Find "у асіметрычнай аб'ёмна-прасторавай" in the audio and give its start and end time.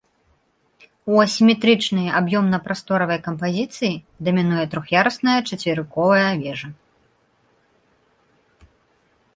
1.11-3.19